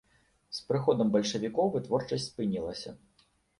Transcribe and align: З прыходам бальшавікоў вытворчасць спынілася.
З 0.59 0.63
прыходам 0.71 1.11
бальшавікоў 1.17 1.71
вытворчасць 1.77 2.27
спынілася. 2.33 2.99